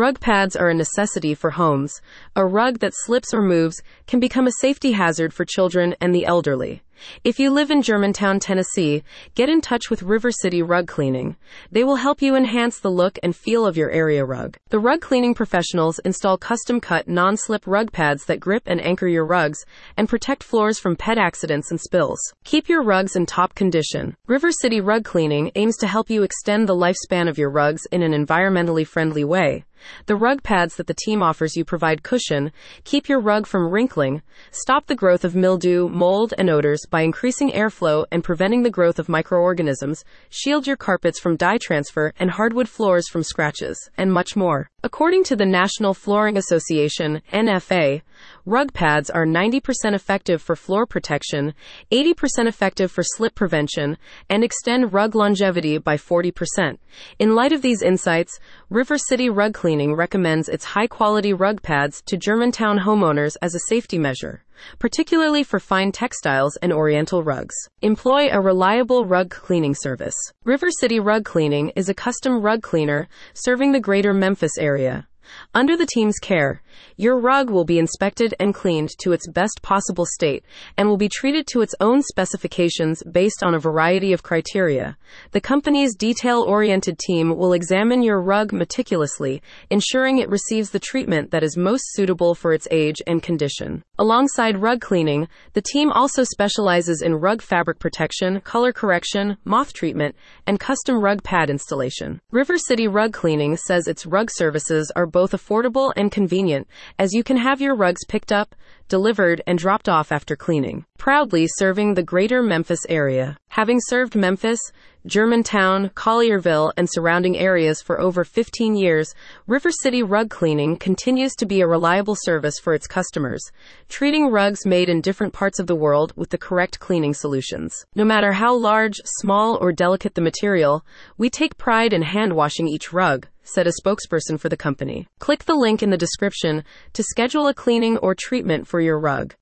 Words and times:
Rug 0.00 0.18
pads 0.18 0.56
are 0.56 0.70
a 0.70 0.74
necessity 0.74 1.34
for 1.34 1.50
homes. 1.50 2.00
A 2.34 2.46
rug 2.46 2.78
that 2.78 2.94
slips 2.94 3.34
or 3.34 3.42
moves 3.42 3.82
can 4.06 4.18
become 4.18 4.46
a 4.46 4.52
safety 4.62 4.92
hazard 4.92 5.34
for 5.34 5.44
children 5.44 5.94
and 6.00 6.14
the 6.14 6.24
elderly. 6.24 6.82
If 7.24 7.38
you 7.38 7.50
live 7.50 7.70
in 7.70 7.82
Germantown, 7.82 8.40
Tennessee, 8.40 9.02
get 9.34 9.48
in 9.48 9.60
touch 9.60 9.90
with 9.90 10.02
River 10.02 10.30
City 10.30 10.62
Rug 10.62 10.86
Cleaning. 10.86 11.36
They 11.70 11.84
will 11.84 11.96
help 11.96 12.22
you 12.22 12.34
enhance 12.34 12.78
the 12.78 12.90
look 12.90 13.18
and 13.22 13.34
feel 13.34 13.66
of 13.66 13.76
your 13.76 13.90
area 13.90 14.24
rug. 14.24 14.56
The 14.68 14.78
rug 14.78 15.00
cleaning 15.00 15.34
professionals 15.34 15.98
install 16.00 16.38
custom 16.38 16.80
cut 16.80 17.08
non 17.08 17.36
slip 17.36 17.66
rug 17.66 17.92
pads 17.92 18.24
that 18.26 18.40
grip 18.40 18.62
and 18.66 18.80
anchor 18.80 19.08
your 19.08 19.24
rugs 19.24 19.64
and 19.96 20.08
protect 20.08 20.42
floors 20.42 20.78
from 20.78 20.96
pet 20.96 21.18
accidents 21.18 21.70
and 21.70 21.80
spills. 21.80 22.20
Keep 22.44 22.68
your 22.68 22.82
rugs 22.82 23.16
in 23.16 23.26
top 23.26 23.54
condition. 23.54 24.16
River 24.26 24.52
City 24.52 24.80
Rug 24.80 25.04
Cleaning 25.04 25.50
aims 25.54 25.76
to 25.78 25.86
help 25.86 26.10
you 26.10 26.22
extend 26.22 26.68
the 26.68 26.74
lifespan 26.74 27.28
of 27.28 27.38
your 27.38 27.50
rugs 27.50 27.86
in 27.92 28.02
an 28.02 28.12
environmentally 28.12 28.86
friendly 28.86 29.24
way. 29.24 29.64
The 30.06 30.16
rug 30.16 30.42
pads 30.42 30.76
that 30.76 30.86
the 30.86 30.94
team 30.94 31.22
offers 31.22 31.56
you 31.56 31.64
provide 31.64 32.02
cushion, 32.02 32.52
keep 32.84 33.08
your 33.08 33.20
rug 33.20 33.46
from 33.46 33.70
wrinkling, 33.70 34.22
stop 34.50 34.86
the 34.86 34.94
growth 34.94 35.24
of 35.24 35.34
mildew, 35.34 35.88
mold, 35.88 36.34
and 36.36 36.50
odors 36.50 36.84
by 36.90 37.02
increasing 37.02 37.52
airflow 37.52 38.04
and 38.10 38.24
preventing 38.24 38.62
the 38.62 38.70
growth 38.70 38.98
of 38.98 39.08
microorganisms, 39.08 40.04
shield 40.28 40.66
your 40.66 40.76
carpets 40.76 41.18
from 41.18 41.36
dye 41.36 41.58
transfer 41.62 42.12
and 42.18 42.32
hardwood 42.32 42.68
floors 42.68 43.08
from 43.08 43.22
scratches, 43.22 43.88
and 43.96 44.12
much 44.12 44.36
more. 44.36 44.68
According 44.82 45.24
to 45.24 45.36
the 45.36 45.46
National 45.46 45.94
Flooring 45.94 46.36
Association, 46.36 47.22
NFA, 47.32 48.02
rug 48.44 48.72
pads 48.72 49.10
are 49.10 49.26
90% 49.26 49.94
effective 49.94 50.42
for 50.42 50.56
floor 50.56 50.86
protection, 50.86 51.54
80% 51.92 52.46
effective 52.46 52.90
for 52.90 53.02
slip 53.04 53.34
prevention, 53.34 53.96
and 54.28 54.42
extend 54.42 54.92
rug 54.92 55.14
longevity 55.14 55.78
by 55.78 55.96
40%. 55.96 56.78
In 57.18 57.34
light 57.34 57.52
of 57.52 57.62
these 57.62 57.82
insights, 57.82 58.40
River 58.68 58.98
City 58.98 59.28
Rug 59.28 59.54
Cleaning 59.54 59.94
recommends 59.94 60.48
its 60.48 60.64
high 60.64 60.86
quality 60.86 61.32
rug 61.32 61.62
pads 61.62 62.02
to 62.06 62.16
Germantown 62.16 62.80
homeowners 62.80 63.36
as 63.42 63.54
a 63.54 63.60
safety 63.68 63.98
measure 63.98 64.42
particularly 64.78 65.42
for 65.42 65.58
fine 65.58 65.92
textiles 65.92 66.56
and 66.62 66.72
oriental 66.72 67.22
rugs. 67.22 67.54
Employ 67.82 68.28
a 68.30 68.40
reliable 68.40 69.04
rug 69.04 69.30
cleaning 69.30 69.74
service. 69.74 70.16
River 70.44 70.70
City 70.70 71.00
Rug 71.00 71.24
Cleaning 71.24 71.70
is 71.76 71.88
a 71.88 71.94
custom 71.94 72.40
rug 72.40 72.62
cleaner 72.62 73.08
serving 73.34 73.72
the 73.72 73.80
greater 73.80 74.12
Memphis 74.12 74.58
area. 74.58 75.06
Under 75.54 75.76
the 75.76 75.86
team's 75.86 76.18
care, 76.18 76.62
your 76.96 77.18
rug 77.18 77.50
will 77.50 77.64
be 77.64 77.78
inspected 77.78 78.34
and 78.38 78.54
cleaned 78.54 78.90
to 79.00 79.12
its 79.12 79.28
best 79.28 79.60
possible 79.62 80.06
state 80.06 80.44
and 80.76 80.88
will 80.88 80.96
be 80.96 81.08
treated 81.08 81.46
to 81.48 81.60
its 81.60 81.74
own 81.80 82.02
specifications 82.02 83.02
based 83.10 83.42
on 83.42 83.54
a 83.54 83.58
variety 83.58 84.12
of 84.12 84.22
criteria. 84.22 84.96
The 85.32 85.40
company's 85.40 85.94
detail 85.94 86.42
oriented 86.42 86.98
team 86.98 87.36
will 87.36 87.52
examine 87.52 88.02
your 88.02 88.20
rug 88.20 88.52
meticulously, 88.52 89.42
ensuring 89.70 90.18
it 90.18 90.28
receives 90.28 90.70
the 90.70 90.78
treatment 90.78 91.30
that 91.30 91.42
is 91.42 91.56
most 91.56 91.84
suitable 91.92 92.34
for 92.34 92.52
its 92.52 92.68
age 92.70 93.02
and 93.06 93.22
condition. 93.22 93.82
Alongside 93.98 94.62
rug 94.62 94.80
cleaning, 94.80 95.28
the 95.52 95.62
team 95.62 95.90
also 95.92 96.24
specializes 96.24 97.02
in 97.02 97.14
rug 97.14 97.42
fabric 97.42 97.78
protection, 97.78 98.40
color 98.40 98.72
correction, 98.72 99.36
moth 99.44 99.72
treatment, 99.72 100.14
and 100.46 100.60
custom 100.60 101.00
rug 101.00 101.22
pad 101.22 101.50
installation. 101.50 102.20
River 102.30 102.56
City 102.56 102.88
Rug 102.88 103.12
Cleaning 103.12 103.56
says 103.56 103.86
its 103.86 104.06
rug 104.06 104.30
services 104.30 104.90
are 104.96 105.06
both 105.06 105.32
affordable 105.32 105.92
and 105.96 106.10
convenient 106.10 106.59
as 106.98 107.12
you 107.12 107.22
can 107.22 107.36
have 107.36 107.60
your 107.60 107.74
rugs 107.74 108.04
picked 108.06 108.32
up, 108.32 108.54
delivered, 108.90 109.40
and 109.46 109.58
dropped 109.58 109.88
off 109.88 110.12
after 110.12 110.36
cleaning. 110.36 110.84
Proudly 110.98 111.46
serving 111.56 111.94
the 111.94 112.02
greater 112.02 112.42
Memphis 112.42 112.80
area. 112.90 113.38
Having 113.48 113.80
served 113.80 114.14
Memphis, 114.14 114.60
Germantown, 115.06 115.88
Collierville, 115.94 116.72
and 116.76 116.86
surrounding 116.90 117.38
areas 117.38 117.80
for 117.80 117.98
over 117.98 118.22
15 118.22 118.76
years, 118.76 119.14
River 119.46 119.70
City 119.70 120.02
Rug 120.02 120.28
Cleaning 120.28 120.76
continues 120.76 121.32
to 121.36 121.46
be 121.46 121.62
a 121.62 121.66
reliable 121.66 122.16
service 122.16 122.58
for 122.58 122.74
its 122.74 122.86
customers, 122.86 123.40
treating 123.88 124.26
rugs 124.26 124.66
made 124.66 124.90
in 124.90 125.00
different 125.00 125.32
parts 125.32 125.58
of 125.58 125.66
the 125.66 125.74
world 125.74 126.12
with 126.16 126.28
the 126.28 126.36
correct 126.36 126.80
cleaning 126.80 127.14
solutions. 127.14 127.74
No 127.94 128.04
matter 128.04 128.32
how 128.32 128.54
large, 128.54 129.00
small, 129.04 129.56
or 129.56 129.72
delicate 129.72 130.14
the 130.14 130.20
material, 130.20 130.84
we 131.16 131.30
take 131.30 131.56
pride 131.56 131.94
in 131.94 132.02
hand 132.02 132.34
washing 132.34 132.68
each 132.68 132.92
rug 132.92 133.26
said 133.42 133.66
a 133.66 133.72
spokesperson 133.82 134.38
for 134.38 134.48
the 134.48 134.56
company. 134.56 135.08
Click 135.18 135.44
the 135.44 135.54
link 135.54 135.82
in 135.82 135.90
the 135.90 135.96
description 135.96 136.62
to 136.92 137.02
schedule 137.02 137.48
a 137.48 137.54
cleaning 137.54 137.96
or 137.98 138.14
treatment 138.14 138.68
for 138.68 138.79
your 138.80 138.98
rug. 138.98 139.34